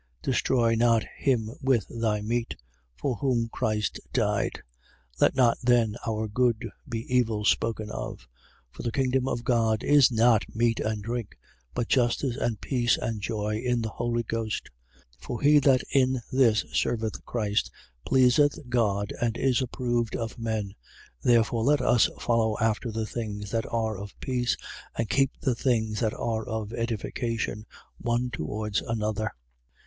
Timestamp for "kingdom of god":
8.93-9.83